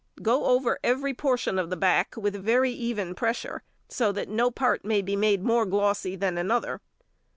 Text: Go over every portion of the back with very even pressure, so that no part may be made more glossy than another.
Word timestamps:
Go 0.23 0.45
over 0.45 0.79
every 0.83 1.13
portion 1.13 1.59
of 1.59 1.69
the 1.69 1.77
back 1.77 2.15
with 2.17 2.33
very 2.33 2.71
even 2.71 3.13
pressure, 3.13 3.61
so 3.87 4.11
that 4.13 4.29
no 4.29 4.49
part 4.49 4.83
may 4.83 5.03
be 5.03 5.15
made 5.15 5.43
more 5.43 5.67
glossy 5.67 6.15
than 6.15 6.39
another. 6.39 6.81